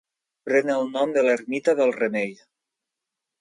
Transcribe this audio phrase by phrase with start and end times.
[0.47, 2.33] Pren el nom de l'ermita del Remei.